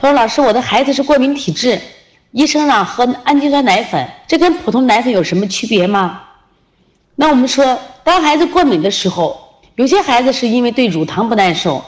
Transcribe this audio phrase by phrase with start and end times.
[0.00, 1.78] 他说老师，我的孩子是过敏体质，
[2.32, 6.22] 医生让喝氨基酸奶粉，这跟普通奶粉有什么区别吗？
[7.16, 9.38] 那我们说，当孩子过敏的时候，
[9.74, 11.84] 有些孩子是因为对乳糖不耐受，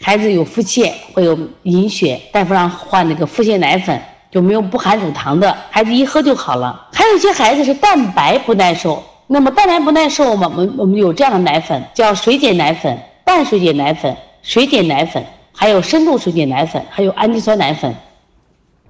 [0.00, 4.00] 孩子有腹泻，会有隐血，大夫让换那个腹泻奶粉，
[4.30, 6.86] 就没有不含乳糖的，孩子一喝就好了。
[6.92, 15.24] 还有一些孩子是蛋白不耐受，那么蛋白不耐受，我们我们有这样的奶粉，叫水解奶粉、半水解奶粉、水解奶粉，
[15.60, 17.92] 还有深度水解奶粉，还有氨基酸奶粉。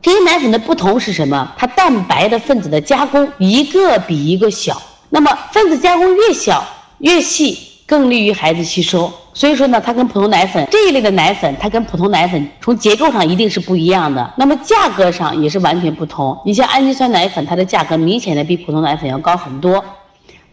[0.02, 1.50] 这些奶粉的不同是什么？
[1.56, 4.82] 它蛋白的分子的加工一个比一个小。
[5.08, 6.62] 那么分子加工越小
[6.98, 9.10] 越细，更利于孩子吸收。
[9.32, 14.34] 所以说呢，它跟普通奶粉这一类的奶粉，它跟普通奶粉从结构上一定是不一样的。
[14.36, 16.38] 那么价格上也是完全不同。
[16.44, 19.82] 你像氨基酸奶粉，它的价格明显的比普通奶粉要高很多。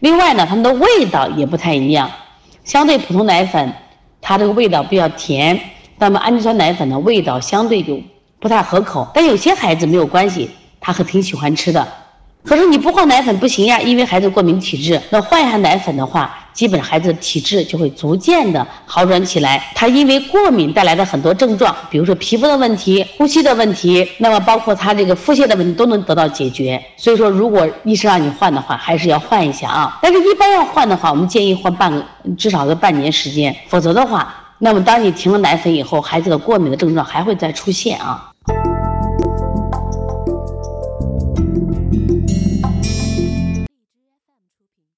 [0.00, 2.10] 另外呢，它们的味道也不太一样。
[2.64, 3.70] 相对普通奶粉，
[4.22, 5.60] 它这个味道比较甜，
[5.98, 8.00] 那么氨基酸奶粉的味道相对就
[8.38, 9.08] 不太合口。
[9.14, 11.86] 但有些孩子没有关系，他还挺喜欢吃的。
[12.44, 15.00] 可是你不换奶粉不行呀，因为孩子过敏体质。
[15.10, 19.72] 那换一下奶粉的话，基本孩子的体质就会逐渐的好转起来。
[19.74, 26.80] 他因为过敏带来的很多症状，比如说皮肤的问题、呼吸的问题，那么包括他这个腹泻的问题都能得到解决。
[26.96, 29.98] 所以说，如果医生让你换的话，还是要换一下啊。
[30.00, 32.06] 但是一般要换的话，我们建议换半个，
[32.38, 33.56] 至少个半年时间。
[33.66, 38.32] 否则的话，那么当你停了奶粉以后，孩子的过敏的症状还会再出现啊。